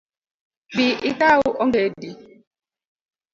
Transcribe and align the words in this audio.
Bi 0.75 0.87
ikaw 1.09 1.39
ongedi 1.61 2.09